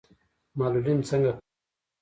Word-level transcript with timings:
معلولین 0.59 0.99
څنګه 1.09 1.31
کار 1.35 1.39
کوي؟ 1.39 1.49